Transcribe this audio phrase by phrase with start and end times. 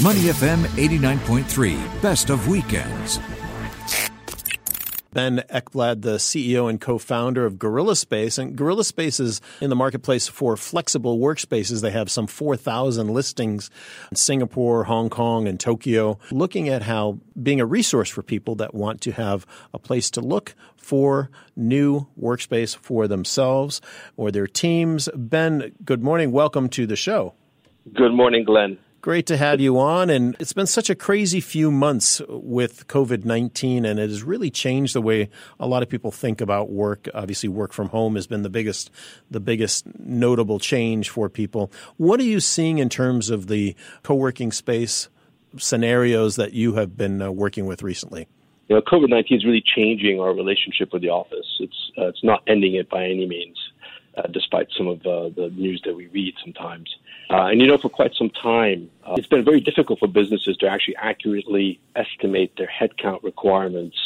[0.00, 3.18] Money FM 89.3, best of weekends.
[5.12, 8.38] Ben Ekblad, the CEO and co-founder of Gorilla Space.
[8.38, 11.82] And Gorilla Space is in the marketplace for flexible workspaces.
[11.82, 13.70] They have some 4,000 listings
[14.12, 18.76] in Singapore, Hong Kong, and Tokyo, looking at how being a resource for people that
[18.76, 23.80] want to have a place to look for new workspace for themselves
[24.16, 25.08] or their teams.
[25.16, 26.30] Ben, good morning.
[26.30, 27.34] Welcome to the show.
[27.92, 28.78] Good morning, Glenn.
[29.08, 30.10] Great to have you on.
[30.10, 34.50] And it's been such a crazy few months with COVID 19, and it has really
[34.50, 37.08] changed the way a lot of people think about work.
[37.14, 38.90] Obviously, work from home has been the biggest,
[39.30, 41.72] the biggest notable change for people.
[41.96, 45.08] What are you seeing in terms of the co working space
[45.56, 48.28] scenarios that you have been uh, working with recently?
[48.68, 51.46] You know, COVID 19 is really changing our relationship with the office.
[51.60, 53.56] It's, uh, it's not ending it by any means,
[54.18, 56.94] uh, despite some of uh, the news that we read sometimes.
[57.30, 60.56] Uh, and you know, for quite some time, uh, it's been very difficult for businesses
[60.56, 63.96] to actually accurately estimate their headcount requirements,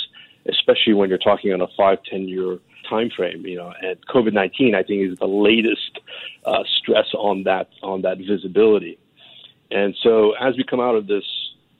[0.46, 3.46] especially when you're talking on a five, ten year time frame.
[3.46, 6.00] You know, and COVID nineteen, I think, is the latest
[6.44, 8.98] uh, stress on that on that visibility.
[9.70, 11.24] And so, as we come out of this,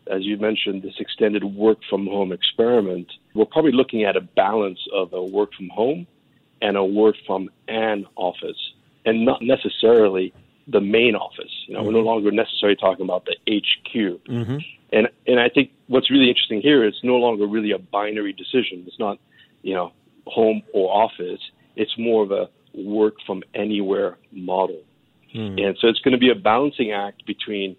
[0.07, 4.81] as you mentioned, this extended work from home experiment, we're probably looking at a balance
[4.95, 6.07] of a work from home
[6.63, 8.73] and a work from an office,
[9.05, 10.33] and not necessarily
[10.69, 11.53] the main office.
[11.67, 11.87] You know, mm-hmm.
[11.89, 12.07] we're no mm-hmm.
[12.07, 13.95] longer necessarily talking about the HQ.
[13.95, 14.59] Mm-hmm.
[14.93, 18.85] And and I think what's really interesting here is no longer really a binary decision.
[18.87, 19.19] It's not,
[19.63, 19.93] you know,
[20.27, 21.41] home or office.
[21.77, 24.83] It's more of a work from anywhere model.
[25.35, 25.59] Mm-hmm.
[25.59, 27.77] And so it's going to be a balancing act between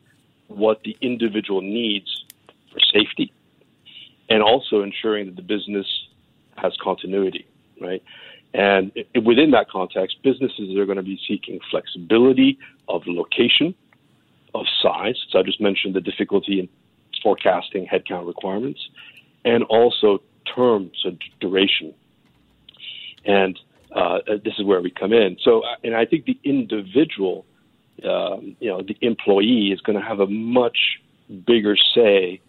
[0.48, 2.26] what the individual needs
[2.72, 3.32] for safety
[4.30, 5.86] and also ensuring that the business
[6.58, 7.46] has continuity,
[7.80, 8.04] right?
[8.54, 8.92] And
[9.26, 13.74] within that context, businesses are going to be seeking flexibility of location,
[14.54, 15.16] of size.
[15.32, 16.70] So I just mentioned the difficulty in
[17.24, 18.80] forecasting headcount requirements,
[19.44, 20.22] and also
[20.56, 21.94] terms and duration.
[23.26, 23.60] And
[23.96, 25.38] uh, this is where we come in.
[25.42, 27.46] So, uh, and I think the individual,
[28.04, 30.78] um, you know, the employee is going to have a much
[31.48, 32.42] bigger say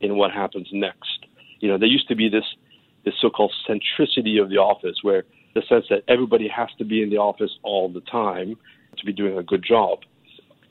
[0.00, 1.26] in what happens next.
[1.60, 2.44] You know, there used to be this
[3.04, 5.24] this so-called centricity of the office where
[5.56, 8.56] the sense that everybody has to be in the office all the time
[8.98, 10.00] to be doing a good job,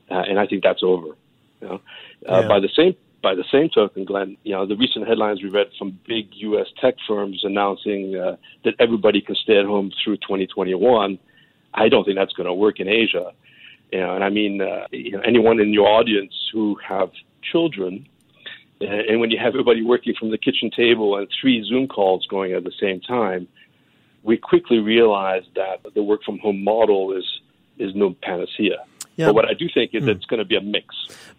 [0.09, 1.15] uh, and I think that's over.
[1.61, 1.81] You know?
[2.29, 2.47] uh, yeah.
[2.47, 5.67] By the same by the same token, Glenn, you know the recent headlines we read
[5.77, 6.67] from big U.S.
[6.79, 11.17] tech firms announcing uh, that everybody can stay at home through 2021.
[11.73, 13.31] I don't think that's going to work in Asia.
[13.91, 17.09] You know, and I mean, uh, you know, anyone in your audience who have
[17.51, 18.07] children,
[18.81, 22.25] uh, and when you have everybody working from the kitchen table and three Zoom calls
[22.27, 23.47] going at the same time,
[24.25, 27.25] we quickly realized that the work from home model is
[27.77, 28.85] is no panacea.
[29.17, 29.27] Yeah.
[29.27, 30.09] But what I do think is mm.
[30.09, 30.93] it's going to be a mix.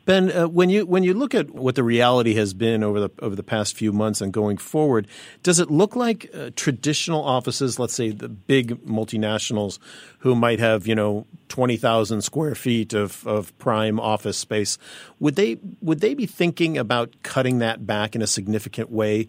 [0.07, 3.11] Ben, uh, when you when you look at what the reality has been over the
[3.19, 5.07] over the past few months and going forward,
[5.43, 9.79] does it look like uh, traditional offices, let's say the big multinationals,
[10.21, 14.79] who might have you know twenty thousand square feet of, of prime office space,
[15.19, 19.27] would they would they be thinking about cutting that back in a significant way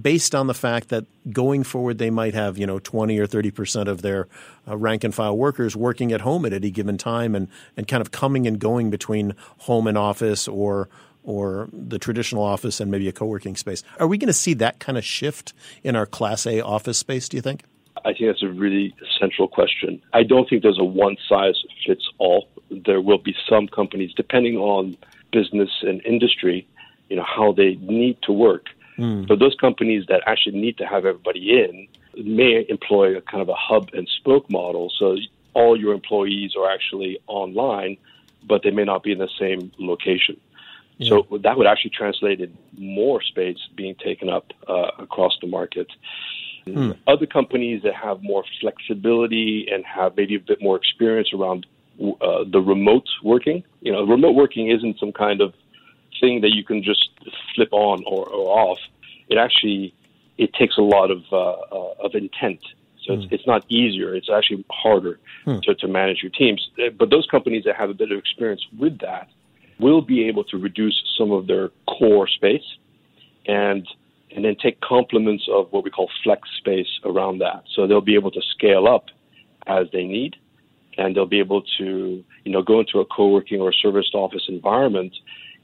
[0.00, 3.50] based on the fact that going forward they might have you know 20 or 30
[3.50, 4.26] percent of their
[4.66, 8.00] uh, rank and file workers working at home at any given time and, and kind
[8.00, 10.88] of coming and going between home and office or
[11.22, 13.82] or the traditional office and maybe a co-working space.
[13.98, 17.28] Are we going to see that kind of shift in our class a office space
[17.28, 17.64] do you think?
[18.04, 20.00] I think that's a really central question.
[20.12, 22.48] I don't think there's a one size fits all.
[22.70, 24.96] There will be some companies depending on
[25.32, 26.66] business and industry
[27.08, 28.66] you know how they need to work
[28.98, 29.28] Mm.
[29.28, 31.88] So those companies that actually need to have everybody in
[32.24, 34.90] may employ a kind of a hub and spoke model.
[34.98, 35.16] So
[35.54, 37.98] all your employees are actually online,
[38.46, 40.38] but they may not be in the same location.
[40.98, 41.10] Yeah.
[41.10, 45.88] So that would actually translate in more space being taken up uh, across the market.
[46.66, 46.96] Mm.
[47.06, 51.66] Other companies that have more flexibility and have maybe a bit more experience around
[52.20, 53.62] uh, the remote working.
[53.80, 55.54] You know, remote working isn't some kind of
[56.20, 57.10] thing that you can just
[57.54, 58.78] flip on or, or off.
[59.28, 59.94] It actually
[60.38, 62.60] it takes a lot of uh, uh, of intent.
[63.04, 63.16] So mm.
[63.16, 63.34] it's, hmm.
[63.34, 64.14] it's not easier.
[64.14, 65.62] It's actually harder mm.
[65.62, 66.68] to, to manage your teams.
[66.98, 69.28] But those companies that have a bit of experience with that
[69.78, 72.64] will be able to reduce some of their core space
[73.46, 73.86] and
[74.34, 77.62] and then take complements of what we call flex space around that.
[77.74, 79.06] So they'll be able to scale up
[79.66, 80.36] as they need
[80.98, 85.14] and they'll be able to, you know, go into a co-working or serviced office environment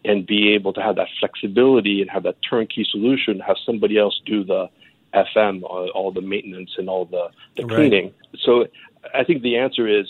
[0.04, 4.20] and be able to have that flexibility and have that turnkey solution, have somebody else
[4.26, 4.68] do the
[5.14, 7.76] FM, all, all the maintenance and all the, the right.
[7.76, 8.12] cleaning.
[8.44, 8.66] So
[9.14, 10.06] I think the answer is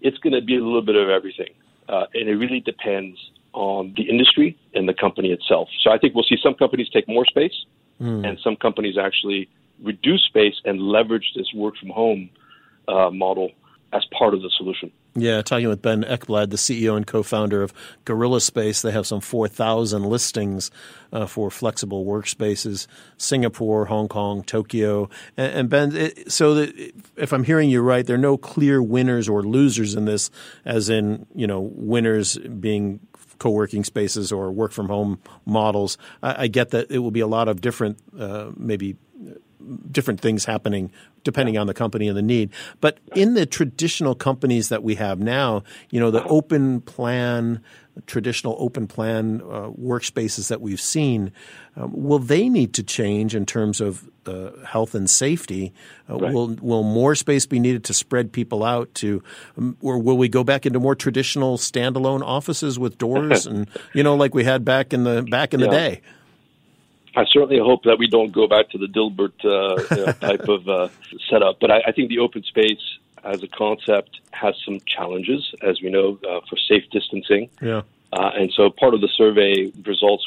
[0.00, 1.54] it's going to be a little bit of everything.
[1.88, 3.18] Uh, and it really depends
[3.52, 5.68] on the industry and and the company itself.
[5.82, 7.54] So I think we'll see some companies take more space,
[8.00, 8.26] mm.
[8.26, 9.48] and some companies actually
[9.82, 12.28] reduce space and leverage this work from home
[12.86, 13.50] uh, model
[13.92, 14.92] as part of the solution.
[15.16, 17.72] Yeah, talking with Ben Ekblad, the CEO and co-founder of
[18.04, 18.82] Gorilla Space.
[18.82, 20.72] They have some 4,000 listings
[21.12, 25.08] uh, for flexible workspaces, Singapore, Hong Kong, Tokyo.
[25.36, 26.66] And, and Ben, it, so
[27.16, 30.32] if I'm hearing you right, there are no clear winners or losers in this,
[30.64, 32.98] as in, you know, winners being
[33.38, 35.96] co-working spaces or work from home models.
[36.24, 38.96] I, I get that it will be a lot of different, uh, maybe
[39.90, 40.90] different things happening
[41.24, 42.50] depending on the company and the need.
[42.80, 47.62] But in the traditional companies that we have now, you know, the open plan,
[48.06, 51.32] traditional open plan uh, workspaces that we've seen,
[51.76, 55.72] um, will they need to change in terms of uh, health and safety?
[56.08, 56.32] Uh, right.
[56.32, 59.22] Will will more space be needed to spread people out to,
[59.56, 64.02] um, or will we go back into more traditional standalone offices with doors and you
[64.02, 65.66] know like we had back in the back in yeah.
[65.66, 66.00] the day?
[67.16, 70.88] I certainly hope that we don't go back to the Dilbert uh, type of uh,
[71.30, 71.60] setup.
[71.60, 72.82] But I, I, think the open space
[73.22, 77.50] as a concept has some challenges, as we know, uh, for safe distancing.
[77.62, 77.82] Yeah.
[78.12, 80.26] Uh, and so part of the survey results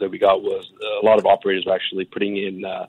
[0.00, 0.70] that we got was
[1.02, 2.86] a lot of operators actually putting in uh,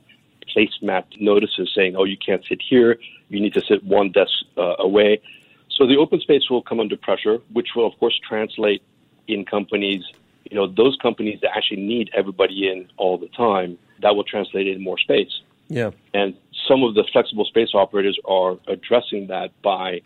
[0.55, 2.97] placemat notices saying, oh, you can't sit here,
[3.29, 5.21] you need to sit one desk uh, away.
[5.69, 8.81] So the open space will come under pressure, which will, of course, translate
[9.27, 10.03] in companies
[10.49, 14.67] you know, those companies that actually need everybody in all the time, that will translate
[14.67, 15.41] into more space.
[15.67, 15.91] Yeah.
[16.13, 16.35] And
[16.67, 20.01] some of the flexible space operators are addressing that by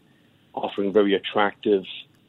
[0.53, 1.83] offering very attractive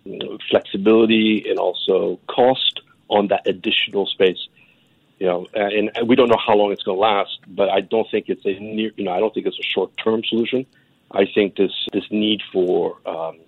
[0.04, 4.48] you know, flexibility and also cost on that additional space.
[5.18, 7.82] You know, and, and we don't know how long it's going to last, but I
[7.82, 10.64] don't think it's a near, you know, I don't think it's a short-term solution.
[11.10, 13.38] I think this this need for um,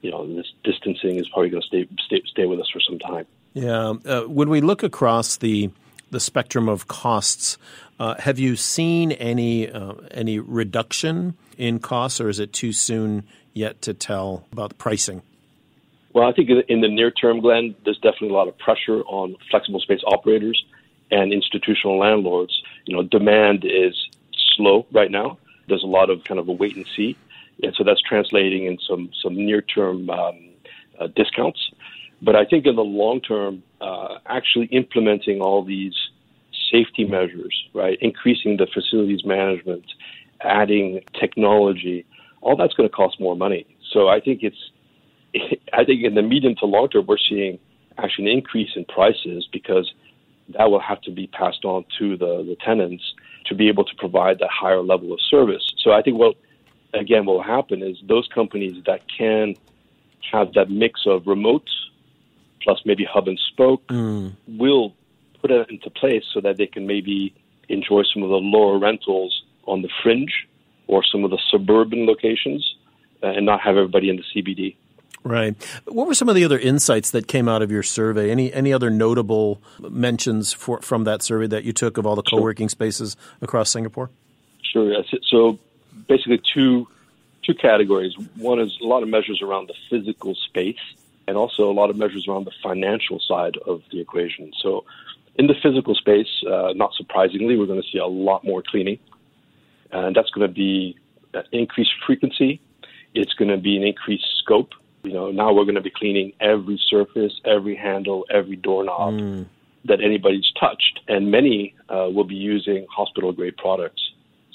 [0.00, 2.98] you know this distancing is probably going to stay, stay stay with us for some
[2.98, 3.26] time.
[3.56, 3.94] Yeah.
[4.04, 5.70] Uh, when we look across the
[6.10, 7.56] the spectrum of costs,
[7.98, 13.24] uh, have you seen any uh, any reduction in costs, or is it too soon
[13.54, 15.22] yet to tell about the pricing?
[16.12, 19.36] Well, I think in the near term, Glenn, there's definitely a lot of pressure on
[19.50, 20.62] flexible space operators
[21.10, 22.62] and institutional landlords.
[22.84, 23.94] You know, demand is
[24.54, 25.38] slow right now.
[25.66, 27.16] There's a lot of kind of a wait and see,
[27.62, 30.50] and so that's translating in some some near term um,
[31.00, 31.70] uh, discounts.
[32.22, 35.94] But I think in the long term, uh, actually implementing all these
[36.70, 39.84] safety measures, right, increasing the facilities management,
[40.40, 42.04] adding technology,
[42.40, 43.66] all that's going to cost more money.
[43.92, 44.70] So I think it's,
[45.72, 47.58] I think in the medium to long term, we're seeing
[47.98, 49.92] actually an increase in prices because
[50.50, 53.04] that will have to be passed on to the, the tenants
[53.46, 55.74] to be able to provide that higher level of service.
[55.78, 56.36] So I think what,
[56.94, 59.54] again, will happen is those companies that can
[60.32, 61.68] have that mix of remote
[62.66, 64.32] plus maybe hub and spoke, mm.
[64.48, 64.92] will
[65.40, 67.32] put it into place so that they can maybe
[67.68, 70.48] enjoy some of the lower rentals on the fringe
[70.88, 72.74] or some of the suburban locations
[73.22, 74.74] uh, and not have everybody in the CBD.
[75.22, 75.54] Right.
[75.84, 78.30] What were some of the other insights that came out of your survey?
[78.30, 82.22] Any any other notable mentions for, from that survey that you took of all the
[82.22, 82.70] co-working sure.
[82.70, 84.10] spaces across Singapore?
[84.62, 84.92] Sure.
[85.28, 85.58] So
[86.08, 86.86] basically two
[87.42, 88.12] two categories.
[88.36, 90.78] One is a lot of measures around the physical space
[91.26, 94.52] and also a lot of measures around the financial side of the equation.
[94.62, 94.84] So,
[95.36, 98.98] in the physical space, uh, not surprisingly, we're going to see a lot more cleaning,
[99.92, 100.96] and that's going to be
[101.34, 102.60] an increased frequency.
[103.14, 104.72] It's going to be an increased scope.
[105.02, 109.46] You know, now we're going to be cleaning every surface, every handle, every doorknob mm.
[109.84, 114.02] that anybody's touched, and many uh, will be using hospital grade products.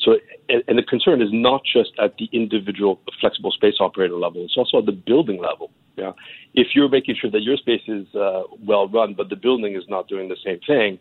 [0.04, 0.18] So,
[0.50, 4.80] and the concern is not just at the individual flexible space operator level; it's also
[4.80, 5.70] at the building level.
[5.98, 6.14] Yeah,
[6.54, 9.84] if you're making sure that your space is uh, well run, but the building is
[9.88, 11.00] not doing the same thing,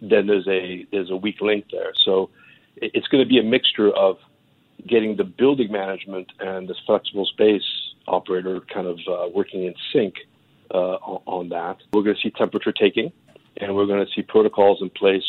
[0.00, 1.92] then there's a there's a weak link there.
[2.04, 2.30] So,
[2.76, 4.18] it's going to be a mixture of
[4.86, 7.62] getting the building management and this flexible space
[8.06, 10.14] operator kind of uh, working in sync
[10.72, 11.78] uh, on, that.
[11.92, 13.12] We're going to see temperature taking,
[13.56, 15.24] and we're going to see protocols in place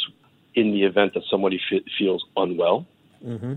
[0.56, 2.86] in the event that somebody f- feels unwell.
[3.24, 3.54] Mm-hmm.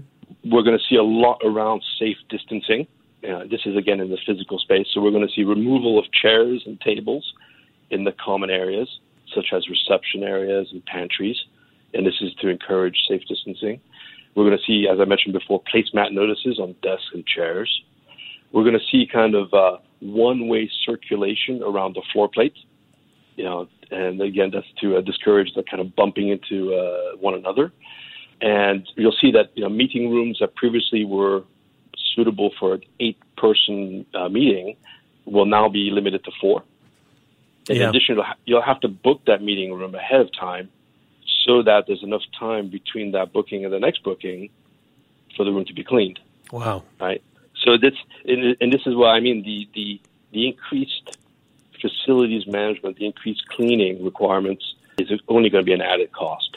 [0.51, 2.87] We're going to see a lot around safe distancing.
[3.29, 6.07] Uh, this is again in the physical space, so we're going to see removal of
[6.13, 7.35] chairs and tables
[7.91, 8.89] in the common areas,
[9.35, 11.37] such as reception areas and pantries,
[11.93, 13.81] and this is to encourage safe distancing.
[14.35, 17.71] We're going to see, as I mentioned before, placemat notices on desks and chairs.
[18.53, 22.55] We're going to see kind of uh, one-way circulation around the floor plate,
[23.37, 27.35] you know, and again, that's to uh, discourage the kind of bumping into uh, one
[27.35, 27.73] another.
[28.41, 31.43] And you'll see that you know meeting rooms that previously were
[32.15, 34.77] suitable for an eight-person uh, meeting
[35.27, 36.63] will now be limited to four.
[37.69, 37.89] In Yeah.
[37.91, 40.69] addition, you'll have to book that meeting room ahead of time
[41.45, 44.51] so that there's enough time between that booking and the next booking
[45.37, 46.19] for the room to be cleaned
[46.53, 46.83] Wow.
[47.01, 47.23] right?
[47.65, 50.01] So this and, and this is what I mean the the
[50.33, 51.11] the increased
[51.81, 54.65] facilities management, the increased cleaning requirements
[54.99, 56.57] is only going to be an added cost.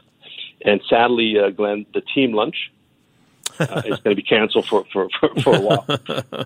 [0.65, 2.72] And sadly, uh, Glenn, the team lunch
[3.59, 5.85] uh, is going to be canceled for, for, for, for a while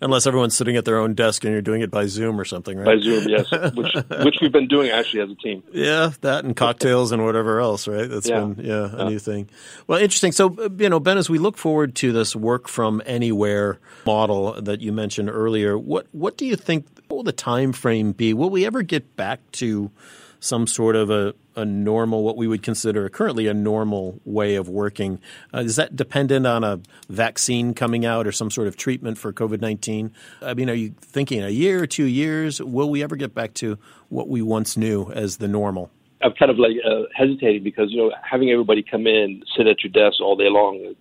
[0.00, 2.76] Unless everyone's sitting at their own desk and you're doing it by Zoom or something,
[2.78, 2.84] right?
[2.84, 3.26] by Zoom.
[3.28, 3.92] Yes, which
[4.24, 5.62] which we've been doing actually as a team.
[5.72, 8.08] Yeah, that and cocktails and whatever else, right?
[8.08, 8.40] That's Yeah.
[8.40, 9.48] been yeah a new thing.
[9.86, 10.32] Well, interesting.
[10.32, 14.80] So you know, Ben, as we look forward to this work from anywhere model that
[14.80, 16.86] you mentioned earlier, what what do you think?
[17.08, 18.34] What will the time frame be?
[18.34, 19.90] Will we ever get back to
[20.40, 24.68] some sort of a, a normal, what we would consider currently a normal way of
[24.68, 25.20] working?
[25.52, 29.32] Uh, is that dependent on a vaccine coming out or some sort of treatment for
[29.32, 30.12] COVID nineteen?
[30.42, 32.60] I mean, are you thinking a year or two years?
[32.60, 33.78] Will we ever get back to
[34.08, 35.90] what we once knew as the normal?
[36.22, 39.82] I'm kind of like uh, hesitating because you know having everybody come in, sit at
[39.82, 40.94] your desk all day long,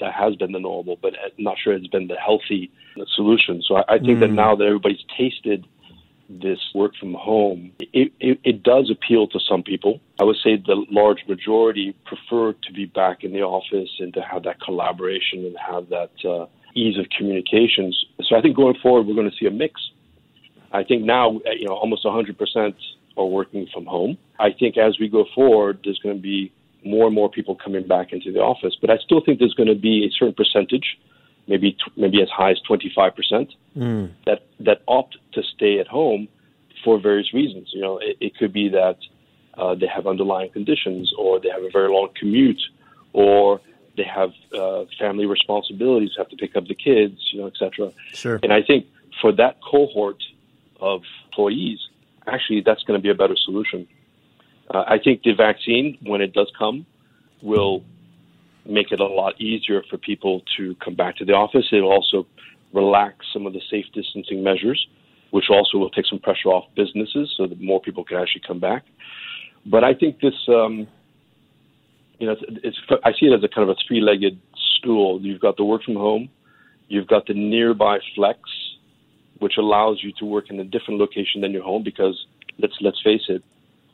[0.00, 2.70] that has been the normal, but I'm not sure it's been the healthy
[3.14, 3.62] solution.
[3.66, 5.66] So I, I think that now that everybody's tasted
[6.28, 10.00] this work from home, it, it, it does appeal to some people.
[10.18, 14.20] I would say the large majority prefer to be back in the office and to
[14.22, 18.04] have that collaboration and have that uh, ease of communications.
[18.22, 19.80] So I think going forward, we're going to see a mix.
[20.72, 22.74] I think now, uh, you know, almost 100%
[23.16, 24.18] are working from home.
[24.38, 26.52] I think as we go forward, there's going to be
[26.84, 28.76] more and more people coming back into the office.
[28.80, 30.98] But I still think there's going to be a certain percentage,
[31.46, 33.52] maybe maybe as high as 25%,
[34.26, 36.28] that that opt to stay at home
[36.84, 37.70] for various reasons.
[37.72, 38.98] You know, it, it could be that
[39.56, 42.60] uh, they have underlying conditions, or they have a very long commute,
[43.12, 43.60] or
[43.96, 47.90] they have uh, family responsibilities, have to pick up the kids, you know, et cetera.
[48.12, 48.38] Sure.
[48.42, 48.86] And I think
[49.20, 50.22] for that cohort
[50.80, 51.78] of employees,
[52.26, 53.88] actually, that's going to be a better solution.
[54.72, 56.86] Uh, I think the vaccine, when it does come,
[57.40, 57.84] will
[58.68, 61.66] make it a lot easier for people to come back to the office.
[61.72, 62.26] It'll also
[62.72, 64.86] relax some of the safe distancing measures,
[65.30, 68.60] which also will take some pressure off businesses so that more people can actually come
[68.60, 68.84] back.
[69.64, 70.86] But I think this, um,
[72.18, 74.38] you know, it's, it's, I see it as a kind of a three-legged
[74.78, 75.20] stool.
[75.20, 76.28] You've got the work from home,
[76.88, 78.40] you've got the nearby flex,
[79.38, 82.26] which allows you to work in a different location than your home because
[82.58, 83.42] let's let's face it,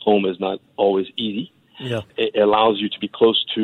[0.01, 1.53] home is not always easy.
[1.83, 2.01] Yeah.
[2.17, 3.61] It allows you to be close to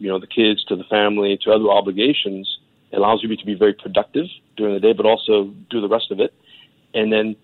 [0.00, 2.58] you know the kids, to the family, to other obligations.
[2.90, 4.26] It allows you to be very productive
[4.56, 6.34] during the day, but also do the rest of it.
[6.92, 7.34] And then,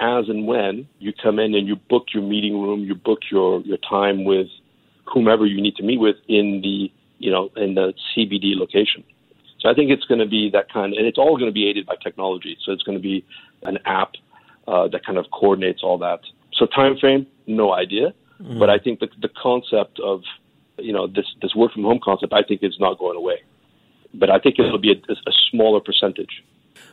[0.00, 3.60] as and when you come in and you book your meeting room, you book your
[3.60, 4.48] your time with
[5.04, 9.04] whomever you need to meet with in the you know in the CBD location.
[9.60, 11.68] So I think it's going to be that kind, and it's all going to be
[11.68, 12.56] aided by technology.
[12.64, 13.24] So it's going to be
[13.62, 14.12] an app
[14.66, 16.20] uh, that kind of coordinates all that.
[16.54, 18.58] So time frame, no idea, Mm.
[18.58, 20.22] but I think the the concept of
[20.78, 23.42] you know this this work from home concept, I think is not going away.
[24.12, 26.42] But I think it'll be a, a smaller percentage.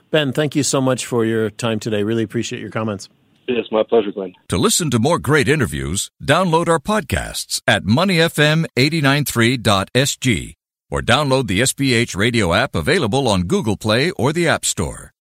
[0.09, 2.03] Ben, thank you so much for your time today.
[2.03, 3.09] Really appreciate your comments.
[3.47, 4.33] It's my pleasure, Glenn.
[4.49, 10.53] To listen to more great interviews, download our podcasts at moneyfm893.sg
[10.89, 15.13] or download the SPH radio app available on Google Play or the App Store.